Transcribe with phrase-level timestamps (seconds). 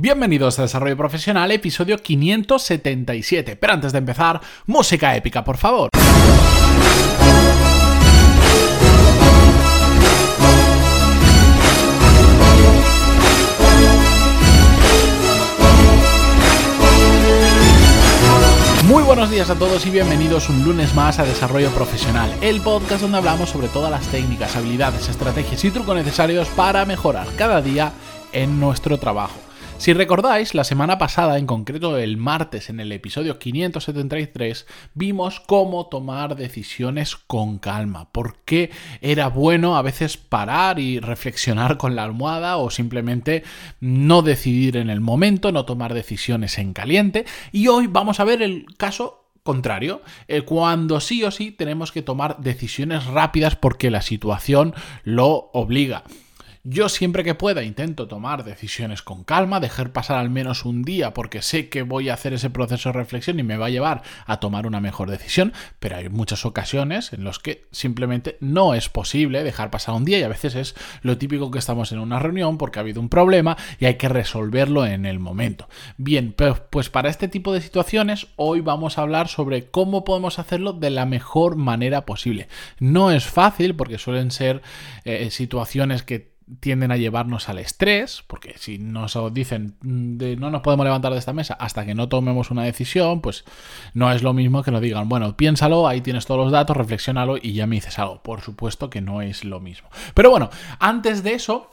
[0.00, 3.56] Bienvenidos a Desarrollo Profesional, episodio 577.
[3.56, 5.90] Pero antes de empezar, música épica, por favor.
[18.86, 23.02] Muy buenos días a todos y bienvenidos un lunes más a Desarrollo Profesional, el podcast
[23.02, 27.90] donde hablamos sobre todas las técnicas, habilidades, estrategias y trucos necesarios para mejorar cada día
[28.30, 29.47] en nuestro trabajo.
[29.78, 35.86] Si recordáis, la semana pasada, en concreto el martes, en el episodio 573, vimos cómo
[35.86, 42.02] tomar decisiones con calma, por qué era bueno a veces parar y reflexionar con la
[42.02, 43.44] almohada o simplemente
[43.78, 47.24] no decidir en el momento, no tomar decisiones en caliente.
[47.52, 50.02] Y hoy vamos a ver el caso contrario,
[50.44, 54.74] cuando sí o sí tenemos que tomar decisiones rápidas porque la situación
[55.04, 56.02] lo obliga.
[56.64, 61.14] Yo siempre que pueda intento tomar decisiones con calma, dejar pasar al menos un día
[61.14, 64.02] porque sé que voy a hacer ese proceso de reflexión y me va a llevar
[64.26, 68.88] a tomar una mejor decisión, pero hay muchas ocasiones en las que simplemente no es
[68.88, 72.18] posible dejar pasar un día y a veces es lo típico que estamos en una
[72.18, 75.68] reunión porque ha habido un problema y hay que resolverlo en el momento.
[75.96, 76.34] Bien,
[76.70, 80.90] pues para este tipo de situaciones hoy vamos a hablar sobre cómo podemos hacerlo de
[80.90, 82.48] la mejor manera posible.
[82.78, 84.62] No es fácil porque suelen ser
[85.04, 90.62] eh, situaciones que tienden a llevarnos al estrés, porque si nos dicen de no nos
[90.62, 93.44] podemos levantar de esta mesa hasta que no tomemos una decisión, pues
[93.94, 97.36] no es lo mismo que nos digan, bueno, piénsalo, ahí tienes todos los datos, reflexiónalo
[97.40, 98.22] y ya me dices algo.
[98.22, 99.88] Por supuesto que no es lo mismo.
[100.14, 101.70] Pero bueno, antes de eso,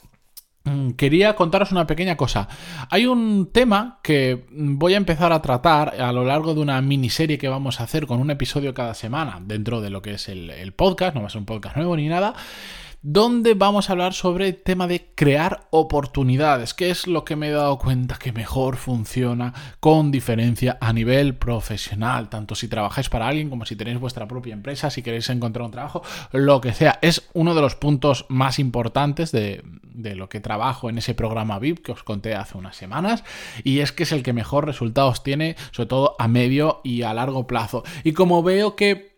[0.63, 2.47] mm, Quería contaros una pequeña cosa.
[2.89, 7.37] Hay un tema que voy a empezar a tratar a lo largo de una miniserie
[7.37, 10.49] que vamos a hacer con un episodio cada semana dentro de lo que es el,
[10.49, 12.33] el podcast, no va a ser un podcast nuevo ni nada,
[13.07, 17.49] donde vamos a hablar sobre el tema de crear oportunidades, que es lo que me
[17.49, 23.27] he dado cuenta que mejor funciona con diferencia a nivel profesional, tanto si trabajáis para
[23.27, 26.97] alguien como si tenéis vuestra propia empresa, si queréis encontrar un trabajo, lo que sea.
[27.03, 31.59] Es uno de los puntos más importantes de, de lo que trabajo en ese programa
[31.59, 33.23] VIP que os conté hace unas semanas,
[33.63, 37.13] y es que es el que mejor resultados tiene, sobre todo a medio y a
[37.13, 37.83] largo plazo.
[38.03, 39.14] Y como veo que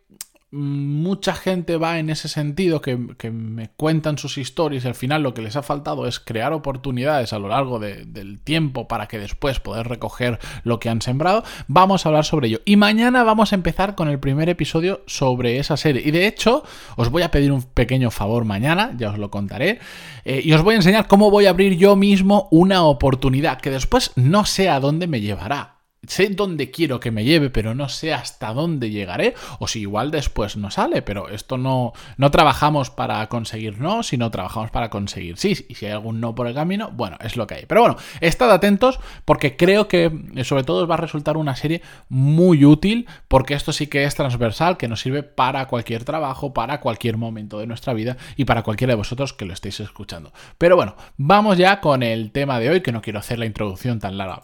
[0.50, 5.34] mucha gente va en ese sentido, que, me cuentan sus historias y al final lo
[5.34, 9.59] que les ha faltado es crear oportunidades a lo largo del tiempo para que después
[9.59, 12.62] poder recoger lo que han sembrado, vamos a hablar sobre ello.
[12.63, 16.02] Y mañana vamos a empezar con el primer episodio sobre esa serie.
[16.06, 16.63] Y de hecho,
[16.96, 19.80] os voy a pedir un pequeño favor mañana, ya os lo contaré,
[20.24, 23.69] eh, y os voy a enseñar cómo voy a abrir yo mismo una oportunidad que
[23.69, 27.90] después no sé a dónde me llevará sé dónde quiero que me lleve, pero no
[27.90, 32.90] sé hasta dónde llegaré, o si igual después no sale, pero esto no, no trabajamos
[32.90, 36.53] para conseguir no, sino trabajamos para conseguir sí, y si hay algún no por el
[36.53, 37.66] camino, bueno, es lo que hay.
[37.66, 41.56] Pero bueno, estad atentos porque creo que eh, sobre todo os va a resultar una
[41.56, 46.53] serie muy útil, porque esto sí que es transversal, que nos sirve para cualquier trabajo,
[46.53, 50.31] para cualquier momento de nuestra vida y para cualquiera de vosotros que lo estéis escuchando.
[50.57, 54.00] Pero bueno, vamos ya con el tema de hoy, que no quiero hacer la introducción
[54.00, 54.44] tan larga.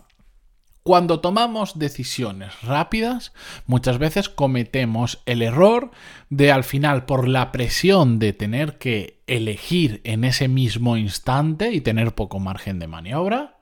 [0.84, 3.32] Cuando tomamos decisiones rápidas,
[3.68, 5.92] muchas veces cometemos el error
[6.30, 11.80] de al final, por la presión de tener que elegir en ese mismo instante y
[11.80, 13.60] tener poco margen de maniobra,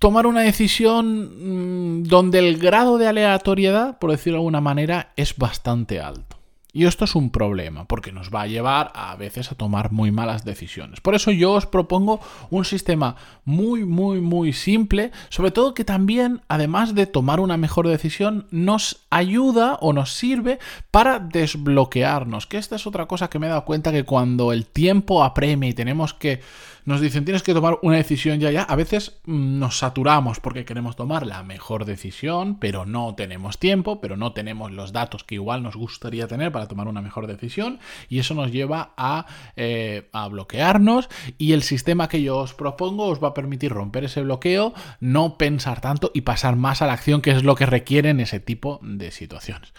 [0.00, 5.36] tomar una decisión mm, donde el grado de aleatoriedad, por decirlo de alguna manera, es
[5.36, 6.43] bastante alto.
[6.76, 10.10] Y esto es un problema, porque nos va a llevar a veces a tomar muy
[10.10, 11.00] malas decisiones.
[11.00, 12.18] Por eso yo os propongo
[12.50, 13.14] un sistema
[13.44, 19.06] muy, muy, muy simple, sobre todo que también, además de tomar una mejor decisión, nos
[19.10, 20.58] ayuda o nos sirve
[20.90, 22.48] para desbloquearnos.
[22.48, 25.70] Que esta es otra cosa que me he dado cuenta que cuando el tiempo apremia
[25.70, 26.40] y tenemos que
[26.84, 30.64] nos dicen tienes que tomar una decisión ya ya, a veces mm, nos saturamos porque
[30.64, 35.36] queremos tomar la mejor decisión, pero no tenemos tiempo, pero no tenemos los datos que
[35.36, 39.26] igual nos gustaría tener para tomar una mejor decisión y eso nos lleva a,
[39.56, 41.08] eh, a bloquearnos
[41.38, 45.38] y el sistema que yo os propongo os va a permitir romper ese bloqueo, no
[45.38, 48.80] pensar tanto y pasar más a la acción que es lo que requieren ese tipo
[48.82, 49.72] de situaciones.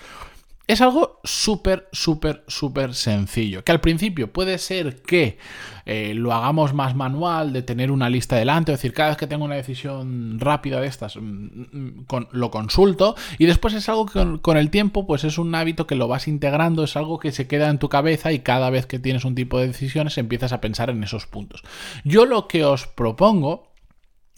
[0.67, 3.63] Es algo súper, súper, súper sencillo.
[3.63, 5.37] Que al principio puede ser que
[5.85, 9.27] eh, lo hagamos más manual, de tener una lista delante, es decir, cada vez que
[9.27, 13.15] tengo una decisión rápida de estas, mm, mm, lo consulto.
[13.37, 16.27] Y después es algo que con, el tiempo, pues es un hábito que lo vas
[16.27, 19.35] integrando, es algo que se queda en tu cabeza y cada vez que tienes un
[19.35, 21.61] tipo de decisiones empiezas a pensar en esos puntos.
[22.03, 23.71] Yo lo que os propongo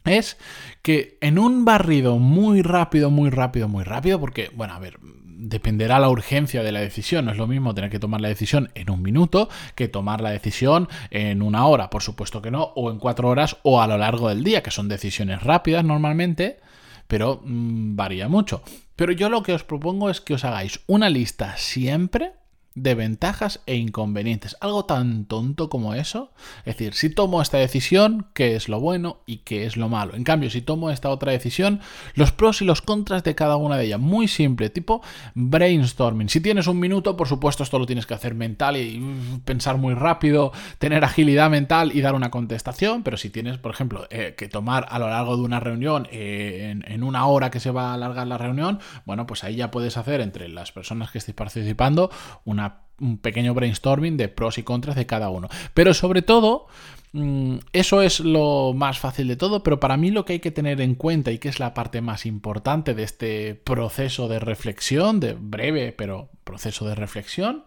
[0.04, 0.38] es
[0.82, 5.00] que en un barrido muy rápido, muy rápido, muy rápido, porque, bueno, a ver,
[5.38, 7.26] dependerá la urgencia de la decisión.
[7.26, 10.32] No es lo mismo tener que tomar la decisión en un minuto que tomar la
[10.32, 11.90] decisión en una hora.
[11.90, 14.72] Por supuesto que no, o en cuatro horas o a lo largo del día, que
[14.72, 16.60] son decisiones rápidas normalmente,
[17.08, 18.64] pero mmm, varía mucho.
[18.96, 22.34] Pero yo lo que os propongo es que os hagáis una lista siempre
[22.78, 24.56] de ventajas e inconvenientes.
[24.62, 26.32] Algo tan tonto como eso.
[26.60, 30.14] Es decir, si tomo esta decisión, ¿qué es lo bueno y qué es lo malo?
[30.14, 31.82] En cambio, si tomo esta otra decisión,
[32.14, 34.00] los pros y los contras de cada una de ellas.
[34.00, 35.02] Muy simple, tipo
[35.34, 36.30] brainstorming.
[36.30, 39.78] Si tienes un minuto, por supuesto, esto lo tienes que hacer mental y mm, pensar
[39.78, 43.02] muy rápido, tener agilidad mental y dar una contestación.
[43.02, 46.70] Pero si tienes, por ejemplo, eh, que tomar a lo largo de una reunión, eh,
[46.72, 49.72] en, en una hora que se va a alargar la reunión, bueno, pues ahí ya
[49.72, 52.12] puedes hacer entre las personas que estéis participando
[52.46, 52.67] una
[53.00, 55.50] un pequeño brainstorming de pros y contras de cada uno.
[55.74, 56.68] Pero sobre todo,
[57.14, 60.52] mm, eso es lo más fácil de todo, pero para mí lo que hay que
[60.52, 65.20] tener en cuenta y que es la parte más importante de este proceso de reflexión,
[65.20, 67.66] de breve, pero proceso de reflexión,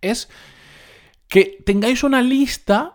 [0.00, 0.28] es
[1.28, 2.94] que tengáis una lista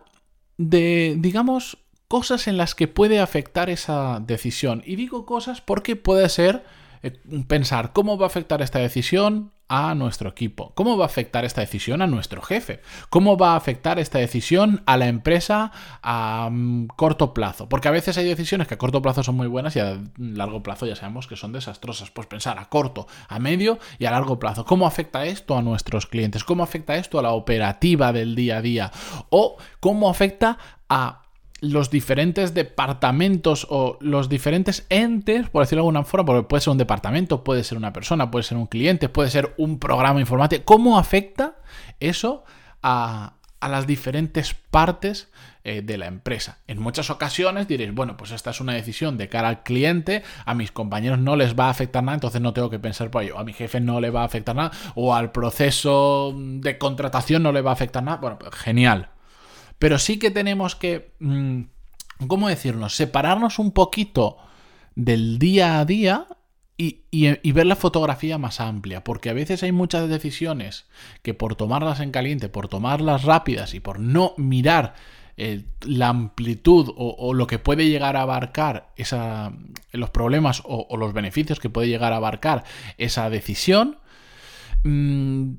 [0.57, 1.77] de, digamos,
[2.07, 4.83] cosas en las que puede afectar esa decisión.
[4.85, 6.63] Y digo cosas porque puede ser
[7.03, 11.45] eh, pensar cómo va a afectar esta decisión a nuestro equipo, cómo va a afectar
[11.45, 15.71] esta decisión a nuestro jefe, cómo va a afectar esta decisión a la empresa
[16.01, 19.47] a mm, corto plazo, porque a veces hay decisiones que a corto plazo son muy
[19.47, 22.11] buenas y a largo plazo ya sabemos que son desastrosas.
[22.11, 26.05] Pues pensar a corto, a medio y a largo plazo, cómo afecta esto a nuestros
[26.07, 28.91] clientes, cómo afecta esto a la operativa del día a día
[29.29, 30.57] o cómo afecta
[30.89, 31.26] a
[31.59, 36.71] los diferentes departamentos o los diferentes entes, por decirlo de alguna forma, porque puede ser
[36.71, 40.63] un departamento, puede ser una persona, puede ser un cliente, puede ser un programa informático,
[40.65, 41.55] ¿cómo afecta
[41.99, 42.43] eso
[42.81, 45.29] a, las diferentes partes
[45.63, 46.59] eh, de la empresa.
[46.67, 50.53] En muchas ocasiones diréis, bueno, pues esta es una decisión de cara al cliente, a
[50.53, 53.37] mis compañeros no les va a afectar nada, entonces no tengo que pensar por ello,
[53.37, 57.51] a mi jefe no le va a afectar nada, o al proceso de contratación no
[57.51, 58.17] le va a afectar nada.
[58.17, 59.09] Bueno, pues genial,
[59.79, 61.61] pero sí que tenemos que, mm,
[62.27, 62.95] ¿cómo decirnos?
[62.95, 64.37] Separarnos un poquito
[64.95, 66.27] del día a día
[66.77, 70.85] y, ver la fotografía más amplia, porque a veces hay muchas decisiones
[71.23, 74.93] que por tomarlas en caliente, por tomarlas rápidas y por no mirar
[75.37, 79.53] eh, la amplitud o, lo que puede llegar a abarcar esa,
[79.91, 82.63] los problemas o, los beneficios que puede llegar a abarcar
[82.97, 83.97] esa decisión,
[84.83, 85.53] mmm,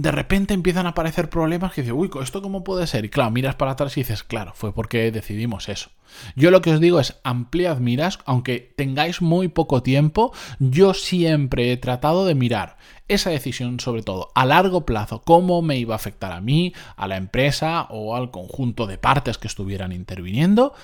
[0.00, 3.04] de repente empiezan a aparecer problemas que dices, uy, ¿esto cómo puede ser?
[3.04, 5.90] Y claro, miras para atrás y dices, claro, fue porque decidimos eso.
[6.36, 11.72] Yo lo que os digo es, ampliad miras, aunque tengáis muy poco tiempo, yo siempre
[11.72, 12.76] he tratado de mirar
[13.08, 17.08] esa decisión sobre todo a largo plazo, cómo me iba a afectar a mí, a
[17.08, 20.74] la empresa o al conjunto de partes que estuvieran interviniendo,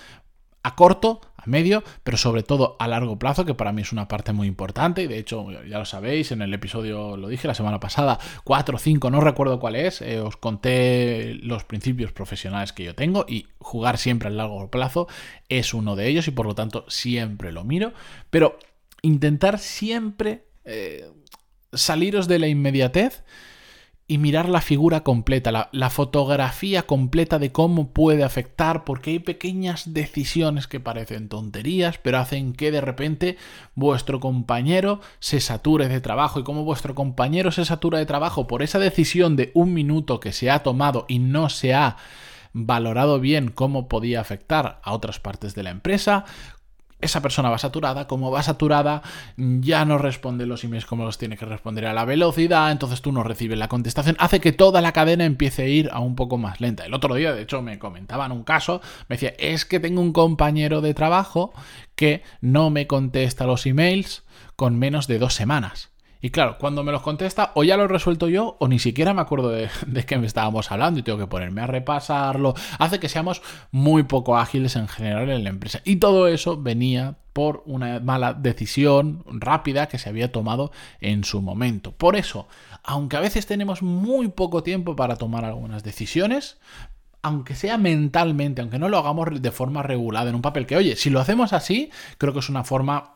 [0.63, 4.33] a corto, medio, pero sobre todo a largo plazo, que para mí es una parte
[4.33, 5.03] muy importante.
[5.03, 8.77] Y de hecho, ya lo sabéis, en el episodio lo dije la semana pasada, 4
[8.77, 13.25] o 5, no recuerdo cuál es, eh, os conté los principios profesionales que yo tengo
[13.29, 15.09] y jugar siempre a largo plazo
[15.49, 17.93] es uno de ellos y por lo tanto siempre lo miro.
[18.31, 18.59] Pero
[19.03, 21.11] intentar siempre eh,
[21.73, 23.25] saliros de la inmediatez
[24.07, 29.95] y mirar la figura completa, la, fotografía completa de cómo puede afectar, porque hay pequeñas
[29.95, 33.39] decisiones que parecen tonterías, pero hacen que de repente
[33.75, 36.39] vuestro compañero se sature de trabajo.
[36.39, 40.33] Y como vuestro compañero se satura de trabajo por esa decisión de un minuto que
[40.33, 41.97] se ha tomado y no se ha
[42.53, 46.25] valorado bien cómo podía afectar a otras partes de la empresa,
[47.05, 49.03] esa persona va saturada, como va saturada,
[49.37, 53.13] ya no responde los emails como los tiene que responder a la velocidad, entonces tú
[53.13, 56.39] no recibes la contestación, hace que toda la cadena empiece a ir a un poco
[56.39, 56.85] más lenta.
[56.85, 60.13] El otro día, de hecho, me comentaban un caso, me decía, es que tengo un
[60.13, 61.53] compañero de trabajo
[61.95, 64.25] que no me contesta los emails
[64.57, 65.94] con menos de dos semanas.
[66.25, 69.13] Y claro, cuando me los contesta, o ya lo he resuelto yo, o ni siquiera
[69.13, 72.55] me acuerdo de, de qué me estábamos hablando y tengo que ponerme a repasarlo.
[72.79, 75.83] Hace que seamos muy poco ágiles en general en la empresa.
[75.85, 81.43] Y todo eso venía por una mala decisión rápida que se había tomado en su
[81.43, 81.93] momento.
[81.93, 82.49] Por eso,
[82.83, 86.57] aunque a veces tenemos muy poco tiempo para tomar algunas decisiones,
[87.21, 90.97] aunque sea mentalmente, aunque no lo hagamos de forma regulada en un papel, que oye,
[90.97, 93.15] si lo hacemos así, creo que es una forma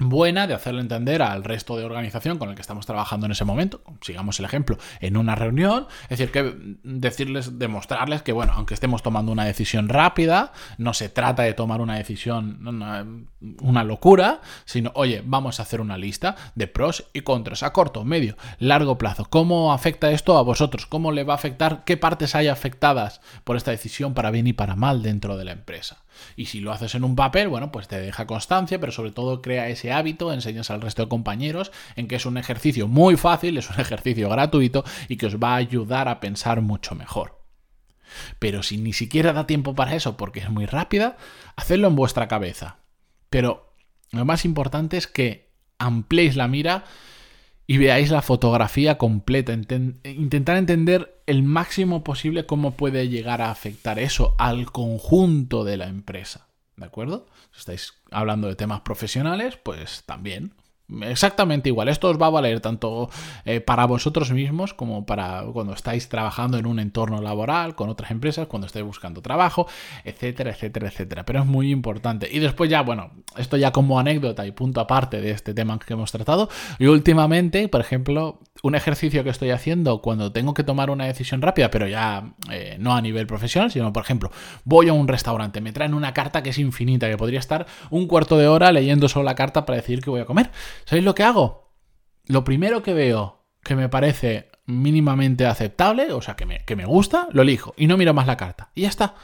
[0.00, 3.44] buena de hacerle entender al resto de organización con el que estamos trabajando en ese
[3.44, 8.74] momento, sigamos el ejemplo, en una reunión, es decir, que decirles, demostrarles que, bueno, aunque
[8.74, 13.06] estemos tomando una decisión rápida, no se trata de tomar una decisión, una,
[13.60, 18.04] una locura, sino, oye, vamos a hacer una lista de pros y contras a corto,
[18.04, 19.26] medio, largo plazo.
[19.28, 20.86] ¿Cómo afecta esto a vosotros?
[20.86, 21.84] ¿Cómo le va a afectar?
[21.84, 25.52] ¿Qué partes hay afectadas por esta decisión para bien y para mal dentro de la
[25.52, 25.98] empresa?
[26.36, 29.42] Y si lo haces en un papel, bueno, pues te deja constancia, pero sobre todo
[29.42, 33.58] crea ese hábito, enseñas al resto de compañeros en que es un ejercicio muy fácil,
[33.58, 37.40] es un ejercicio gratuito y que os va a ayudar a pensar mucho mejor.
[38.38, 41.16] Pero si ni siquiera da tiempo para eso porque es muy rápida,
[41.56, 42.78] hacedlo en vuestra cabeza.
[43.28, 43.74] Pero
[44.10, 46.84] lo más importante es que ampliéis la mira
[47.70, 49.52] y veáis la fotografía completa.
[49.52, 55.86] intentar entender el máximo posible cómo puede llegar a afectar eso al conjunto de la
[55.86, 56.48] empresa.
[56.76, 57.28] ¿De acuerdo?
[57.52, 60.56] Si estáis hablando de temas profesionales, pues también.
[61.02, 61.88] Exactamente igual.
[61.88, 63.10] Esto os va a valer tanto
[63.44, 68.10] eh, para vosotros mismos como para cuando estáis trabajando en un entorno laboral con otras
[68.10, 69.66] empresas, cuando estáis buscando trabajo,
[70.04, 71.24] etcétera, etcétera, etcétera.
[71.24, 72.28] Pero es muy importante.
[72.30, 75.92] Y después ya, bueno, esto ya como anécdota y punto aparte de este tema que
[75.92, 76.48] hemos tratado.
[76.78, 81.40] Y últimamente, por ejemplo, un ejercicio que estoy haciendo cuando tengo que tomar una decisión
[81.40, 84.30] rápida, pero ya eh, no a nivel profesional, sino por ejemplo,
[84.64, 88.06] voy a un restaurante, me traen una carta que es infinita, que podría estar un
[88.06, 90.50] cuarto de hora leyendo solo la carta para decidir qué voy a comer.
[90.84, 91.72] ¿Sabéis lo que hago?
[92.26, 96.86] Lo primero que veo que me parece mínimamente aceptable, o sea, que me, que me
[96.86, 98.70] gusta, lo elijo y no miro más la carta.
[98.74, 99.14] Y ya está.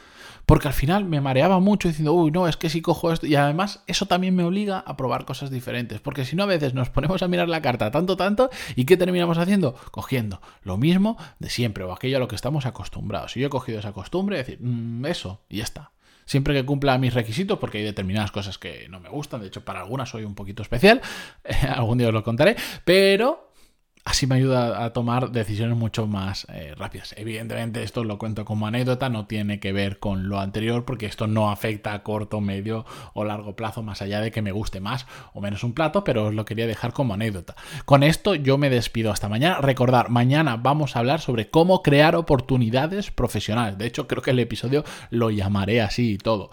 [0.47, 3.27] Porque al final me mareaba mucho diciendo, uy, no, es que si cojo esto.
[3.27, 6.01] Y además, eso también me obliga a probar cosas diferentes.
[6.01, 8.97] Porque si no, a veces nos ponemos a mirar la carta tanto, tanto, ¿y qué
[8.97, 9.75] terminamos haciendo?
[9.91, 13.37] Cogiendo lo mismo de siempre o aquello a lo que estamos acostumbrados.
[13.37, 15.91] Y yo he cogido esa costumbre de decir, mm, eso, y ya está
[16.27, 19.65] siempre que cumpla mis requisitos, porque hay determinadas cosas que no me gustan, de hecho
[19.65, 21.01] para algunas soy un poquito especial,
[21.75, 23.53] algún día os lo contaré, pero
[24.07, 27.13] Así me ayuda a tomar decisiones mucho más eh, rápidas.
[27.19, 31.27] Evidentemente esto lo cuento como anécdota, no tiene que ver con lo anterior porque esto
[31.27, 35.09] no afecta a corto, medio o largo plazo más allá de que me guste más
[35.35, 37.57] o menos un plato, pero os lo quería dejar como anécdota.
[37.85, 39.61] Con esto yo me despido hasta mañana.
[39.61, 43.77] Recordar, mañana vamos a hablar sobre cómo crear oportunidades profesionales.
[43.77, 46.51] De hecho creo que el episodio lo llamaré así y todo.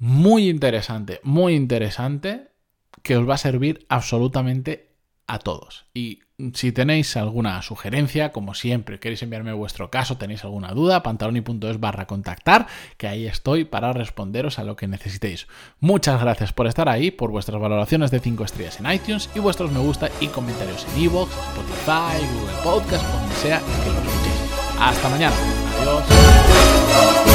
[0.00, 2.48] Muy interesante, muy interesante
[3.04, 4.96] que os va a servir absolutamente
[5.28, 5.86] a todos.
[5.94, 11.78] Y si tenéis alguna sugerencia, como siempre, queréis enviarme vuestro caso, tenéis alguna duda, pantaloni.es
[11.78, 15.46] barra contactar, que ahí estoy para responderos a lo que necesitéis.
[15.78, 19.70] Muchas gracias por estar ahí, por vuestras valoraciones de 5 estrellas en iTunes y vuestros
[19.70, 24.34] me gusta y comentarios en iVoox, Spotify, Google Podcast, donde sea que lo escuchéis.
[24.80, 25.36] Hasta mañana.
[25.80, 27.33] Adiós.